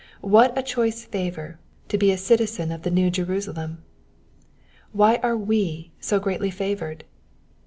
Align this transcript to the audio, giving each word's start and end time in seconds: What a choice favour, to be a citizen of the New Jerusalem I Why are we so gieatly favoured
What 0.25 0.57
a 0.57 0.63
choice 0.63 1.05
favour, 1.05 1.59
to 1.89 1.95
be 1.95 2.11
a 2.11 2.17
citizen 2.17 2.71
of 2.71 2.81
the 2.81 2.89
New 2.89 3.11
Jerusalem 3.11 3.83
I 3.83 4.47
Why 4.93 5.15
are 5.21 5.37
we 5.37 5.91
so 5.99 6.19
gieatly 6.19 6.51
favoured 6.51 7.03